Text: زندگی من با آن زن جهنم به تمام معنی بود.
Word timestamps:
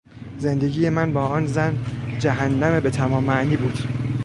زندگی 0.37 0.89
من 0.89 1.13
با 1.13 1.25
آن 1.27 1.47
زن 1.47 1.77
جهنم 2.19 2.79
به 2.79 2.89
تمام 2.89 3.23
معنی 3.23 3.57
بود. 3.57 3.79